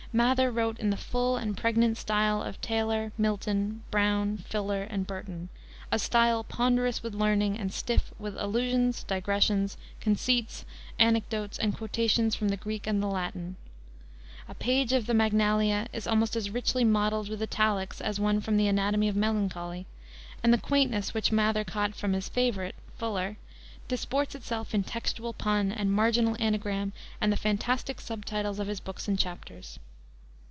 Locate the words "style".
1.97-2.43, 5.97-6.43